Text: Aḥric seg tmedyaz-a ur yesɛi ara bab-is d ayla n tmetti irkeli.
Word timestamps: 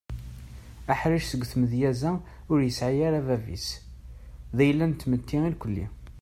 Aḥric 0.91 1.25
seg 1.27 1.41
tmedyaz-a 1.51 2.11
ur 2.51 2.59
yesɛi 2.63 3.01
ara 3.07 3.21
bab-is 3.27 3.67
d 4.55 4.57
ayla 4.65 4.85
n 4.87 4.93
tmetti 4.93 5.37
irkeli. 5.47 5.85